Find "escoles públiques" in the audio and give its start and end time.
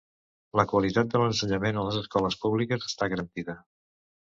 2.03-2.91